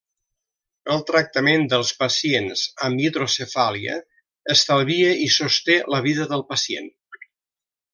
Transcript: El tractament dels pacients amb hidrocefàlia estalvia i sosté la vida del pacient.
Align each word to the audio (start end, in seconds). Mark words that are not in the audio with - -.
El 0.95 1.03
tractament 1.09 1.65
dels 1.73 1.91
pacients 1.99 2.65
amb 2.89 3.05
hidrocefàlia 3.05 4.01
estalvia 4.57 5.15
i 5.29 5.33
sosté 5.39 5.81
la 5.97 6.05
vida 6.11 6.31
del 6.35 6.47
pacient. 6.55 6.95